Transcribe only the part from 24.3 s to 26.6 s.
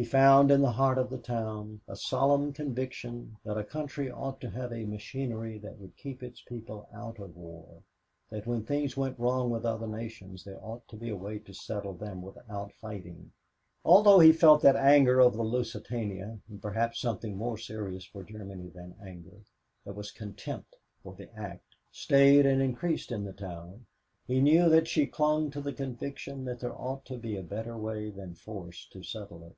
knew that she clung to the conviction that